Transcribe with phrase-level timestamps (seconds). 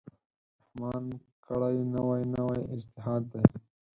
[0.63, 1.05] رحمان
[1.45, 3.43] کړی، نوی نوی اجتهاد دی